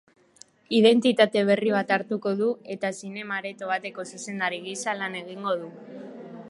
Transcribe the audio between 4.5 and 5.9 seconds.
gisa lan egingo du.